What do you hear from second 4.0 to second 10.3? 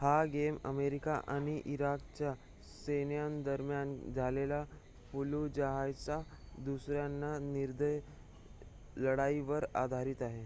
झालेल्या फल्लुजाहच्या दुसऱ्या निर्दयी लढाईवर आधारीत